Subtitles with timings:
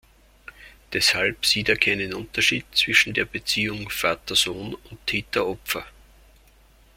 [0.93, 5.85] Deshalb sieht er keinen Unterschied zwischen der Beziehung Vater-Sohn und Täter-Opfer.